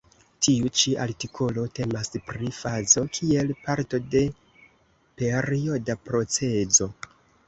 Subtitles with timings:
[0.45, 4.23] Tiu ĉi artikolo temas pri fazo kiel parto de
[5.21, 6.89] perioda procezo.